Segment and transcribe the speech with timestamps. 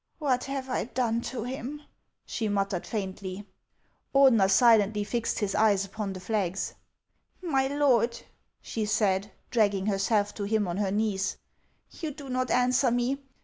[0.17, 1.83] "What have I done to him?"
[2.25, 3.45] she muttered faintly.
[4.15, 6.73] Ordener silently fixed his eyes upon the flags.'•
[7.47, 8.19] My lord,"
[8.63, 11.37] she said, dragging herself to him on her knees,"
[12.01, 13.19] you do not answer me.